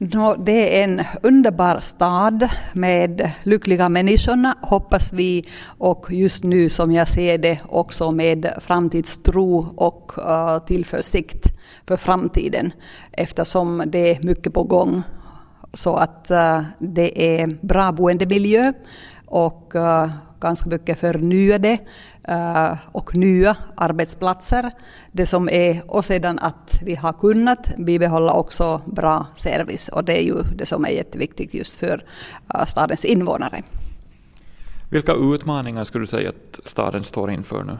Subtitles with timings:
[0.00, 6.92] No, det är en underbar stad med lyckliga människorna, hoppas vi, och just nu som
[6.92, 11.46] jag ser det också med framtidstro och uh, tillförsikt
[11.86, 12.72] för framtiden
[13.12, 15.02] eftersom det är mycket på gång.
[15.72, 18.72] Så att uh, det är bra boendemiljö
[19.28, 20.10] och eh,
[20.40, 21.78] ganska mycket förnyade
[22.28, 24.70] eh, och nya arbetsplatser.
[25.12, 30.22] Det som är, och sedan att vi har kunnat bibehålla också bra service och det
[30.22, 32.04] är ju det som är jätteviktigt just för
[32.54, 33.62] eh, stadens invånare.
[34.90, 37.78] Vilka utmaningar skulle du säga att staden står inför nu?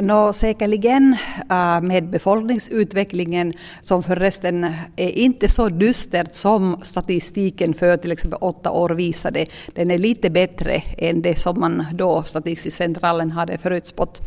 [0.00, 1.16] Nå, säkerligen
[1.50, 4.64] äh, med befolkningsutvecklingen som förresten
[4.96, 9.46] är inte så dystert som statistiken för till exempel åtta år visade.
[9.74, 14.20] Den är lite bättre än det som man då Statistiska centralen hade förutspått.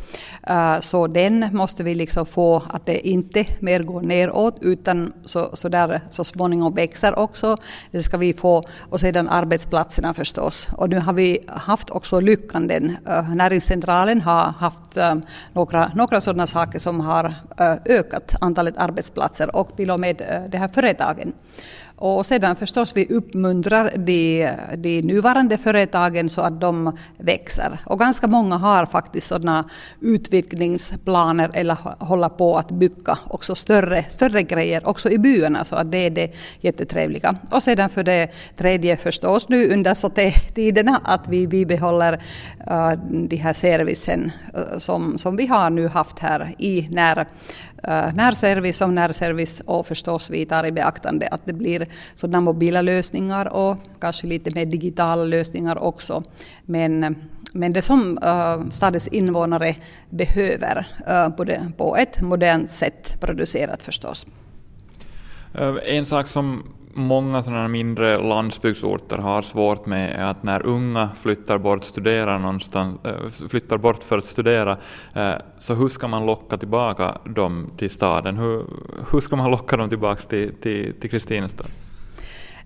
[0.48, 5.50] Äh, så den måste vi liksom få att det inte mer går neråt utan så,
[5.54, 7.58] så där så småningom växer också.
[7.92, 8.64] Det ska vi få.
[8.90, 10.68] Och sedan arbetsplatserna förstås.
[10.78, 12.68] Och nu har vi haft också lyckan.
[12.68, 14.98] Den, äh, näringscentralen har haft
[15.58, 17.26] några, några sådana saker som har
[17.60, 21.34] eh, ökat antalet arbetsplatser och till och med eh, de här företagen.
[22.00, 27.80] Och sedan förstås vi uppmuntrar de, de nuvarande företagen så att de växer.
[27.86, 29.70] Och ganska många har faktiskt sådana
[30.02, 35.92] utvidgningsplaner eller håller på att bygga också större, större grejer också i byarna så att
[35.92, 37.36] det är det jättetrevliga.
[37.52, 42.14] Och sedan för det tredje förstås nu under SOTE-tiderna att vi bibehåller
[42.72, 42.92] uh,
[43.28, 47.28] de här servicen uh, som, som vi har nu haft här i när
[47.84, 52.82] Eh, närservice som närservice och förstås vi tar i beaktande att det blir sådana mobila
[52.82, 56.24] lösningar och kanske lite mer digitala lösningar också.
[56.66, 57.16] Men,
[57.54, 59.76] men det som uh, stadens invånare
[60.10, 64.26] behöver eh, uh, på, det, på ett modernt sätt producerat förstås.
[65.86, 66.64] En sak som
[66.98, 73.00] många sådana mindre landsbygdsorter har svårt med är att när unga flyttar bort, studerar någonstans,
[73.06, 74.78] eh, flyttar bort för att studera,
[75.14, 78.38] eh, så hur ska man locka tillbaka dem till staden?
[78.38, 78.66] Hur,
[79.12, 81.68] hur ska man locka dem tillbaka till, till, till Kristinestad?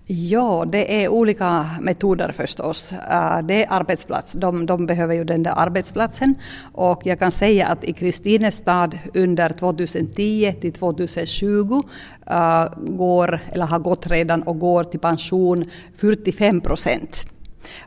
[0.06, 2.92] Ja, det är olika metoder förstås.
[2.92, 4.32] Äh, det är arbetsplats.
[4.32, 6.34] De, de, behöver ju den där arbetsplatsen.
[6.72, 11.82] Och jag kan säga att i Kristinestad under 2010 till 2020
[12.26, 15.64] äh, går, eller har gått redan och går till pension
[15.96, 17.31] 45 procent.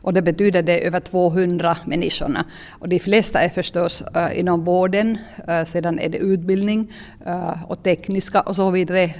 [0.02, 2.44] Och det betyder det över 200 människorna.
[2.70, 6.92] Och de flesta är förstås uh, inom vården, uh, sedan är det utbildning
[7.26, 9.10] uh, och tekniska och så vidare.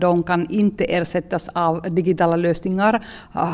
[0.00, 3.06] De kan inte ersättas av digitala lösningar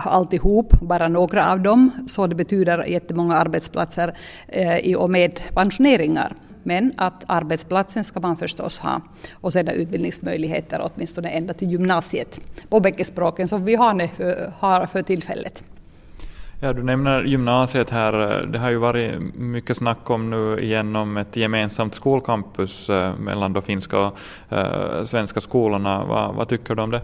[0.04, 1.90] alltihop, bara några av dem.
[2.06, 4.14] Så det betyder jättemånga arbetsplatser
[4.82, 6.32] i och med pensioneringar.
[6.62, 9.00] Men att arbetsplatsen ska man förstås ha
[9.32, 15.64] och sedan utbildningsmöjligheter åtminstone ända till gymnasiet på bägge språken som vi har för tillfället.
[16.60, 18.46] Ja, du nämner gymnasiet här.
[18.52, 23.52] Det har ju varit mycket snack om nu igen om ett gemensamt skolcampus eh, mellan
[23.52, 24.18] de finska och
[24.50, 26.04] eh, svenska skolorna.
[26.04, 27.00] Vad, vad tycker du om det?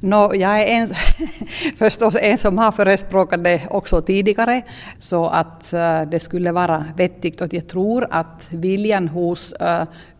[0.00, 0.86] No, jag är en,
[1.78, 4.62] förstås en som har förespråkat det också tidigare,
[4.98, 9.54] så att eh, det skulle vara vettigt och jag tror att viljan hos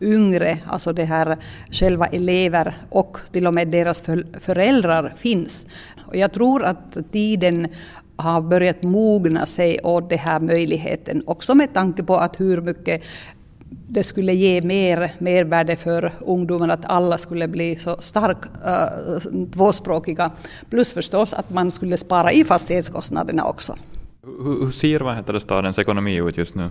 [0.01, 1.37] yngre, alltså det här
[1.71, 4.03] själva elever och till och med deras
[4.39, 5.65] föräldrar finns.
[6.07, 7.67] Och jag tror att tiden
[8.17, 13.03] har börjat mogna sig åt den här möjligheten, också med tanke på att hur mycket
[13.87, 20.31] det skulle ge mer mervärde för ungdomarna att alla skulle bli så stark äh, tvåspråkiga.
[20.69, 23.75] Plus förstås att man skulle spara i fastighetskostnaderna också.
[24.23, 26.69] Hur, hur ser vad heter det, stadens ekonomi ut just nu?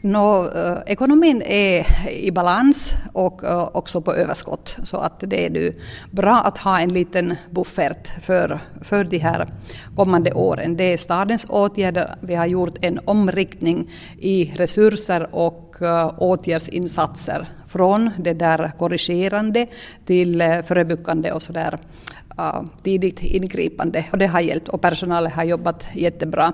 [0.00, 4.76] No, eh, ekonomin är i balans och eh, också på överskott.
[4.84, 5.74] Så att det är nu
[6.10, 9.48] bra att ha en liten buffert för, för de här
[9.96, 10.76] kommande åren.
[10.76, 12.16] Det är stadens åtgärder.
[12.20, 19.66] Vi har gjort en omriktning i resurser och eh, åtgärdsinsatser från det där korrigerande
[20.04, 21.78] till eh, förebyggande och sådär
[22.38, 26.52] uh, tidigt ingripande och det har hjälpt och personalen har jobbat jättebra.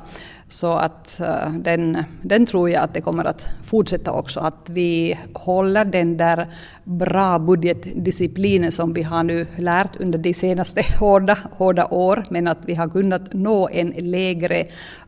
[0.48, 5.18] Så att uh, den, den tror jag att det kommer att fortsätta också, att vi
[5.32, 6.46] håller den där
[6.84, 12.58] bra budgetdisciplinen som vi har nu lärt under de senaste hårda, hårda år, men att
[12.66, 14.66] vi har kunnat nå en lägre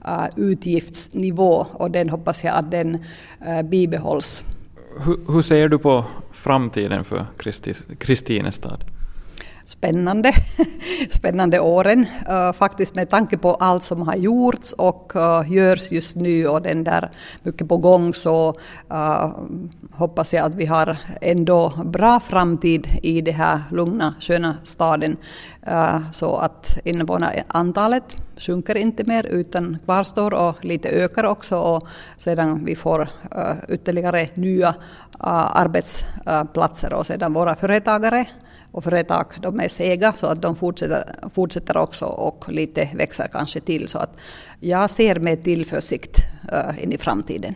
[0.09, 2.99] uh, utgiftsnivå och den hoppas jag att den
[3.47, 4.45] eh, bibehålls.
[5.05, 7.27] Hur, hur ser du på framtiden för
[7.99, 8.94] Kristinestad?
[9.65, 10.33] Spännande,
[11.11, 12.07] spännande åren.
[12.29, 16.63] Eh, faktiskt med tanke på allt som har gjorts och eh, görs just nu och
[16.63, 17.11] den där
[17.43, 18.59] mycket på gång så
[18.91, 19.31] eh,
[19.93, 25.17] hoppas jag att vi har ändå bra framtid i den här lugna, sköna staden.
[26.13, 32.77] så att invånarantalet sjunker inte mer utan kvarstår och lite ökar också och sedan vi
[32.77, 33.09] får
[33.69, 34.75] ytterligare nya
[35.19, 38.27] arbetsplatser och sedan våra företagare
[38.75, 43.61] och företag de är sega så att de fortsätter, fortsätter också och lite växer kanske
[43.61, 43.89] till.
[43.89, 44.17] Så att
[44.61, 46.19] jag ser med tillförsikt
[46.53, 47.55] eh, in i framtiden.